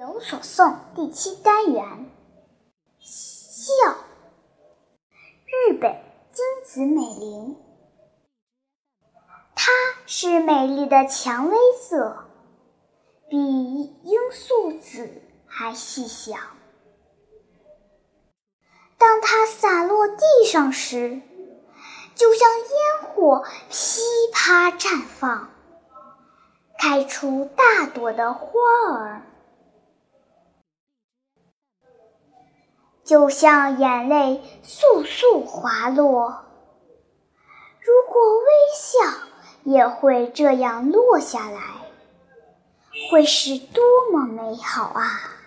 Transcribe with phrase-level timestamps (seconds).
[0.00, 2.10] 有所诵第七单元，
[3.00, 3.74] 笑。
[5.44, 5.94] 日本
[6.32, 7.58] 金子美玲，
[9.54, 9.70] 她
[10.06, 12.30] 是美丽的蔷薇色，
[13.28, 13.36] 比
[14.04, 16.34] 罂粟紫还细小。
[18.96, 21.20] 当它洒落地上时，
[22.14, 24.00] 就像烟火噼
[24.32, 25.50] 啪绽放，
[26.78, 28.48] 开出大朵的花
[28.94, 29.26] 儿。
[33.04, 36.44] 就像眼泪簌簌滑落，
[37.80, 38.98] 如果微笑
[39.64, 41.60] 也会这样落下来，
[43.10, 43.82] 会是多
[44.12, 45.39] 么美好啊！